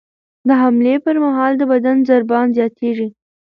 د 0.47 0.49
حملې 0.61 0.95
پر 1.05 1.15
مهال 1.23 1.51
د 1.57 1.61
بدن 1.71 1.97
ضربان 2.09 2.47
زیاتېږي. 2.57 3.07